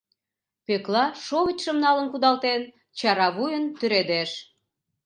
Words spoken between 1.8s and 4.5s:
налын кудалтен, чара вуйын тӱредеш.